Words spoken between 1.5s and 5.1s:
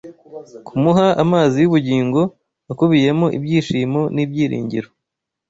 y’ubugingo, akubiyemo ibyishimo n’ibyiringiro